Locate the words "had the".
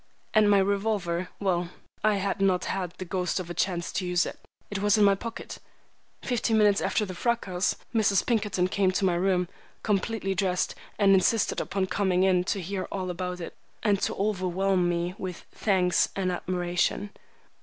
2.65-3.05